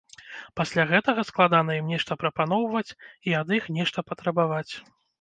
Пасля 0.59 0.85
гэтага 0.91 1.25
складана 1.29 1.77
ім 1.81 1.93
нешта 1.97 2.19
прапаноўваць 2.23 2.85
і 3.27 3.39
ад 3.45 3.57
іх 3.61 3.73
нешта 3.81 4.09
патрабаваць. 4.13 4.69